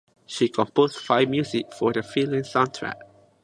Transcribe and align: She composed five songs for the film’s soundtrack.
She 0.25 0.49
composed 0.49 0.97
five 0.97 1.27
songs 1.29 1.53
for 1.77 1.93
the 1.93 2.01
film’s 2.01 2.51
soundtrack. 2.51 3.01